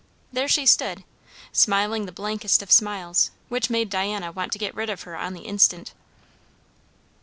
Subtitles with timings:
[0.33, 1.03] There she stood,
[1.51, 5.35] smiling the blankest of smiles, which made Diana want to get rid of her on
[5.35, 5.93] the instant.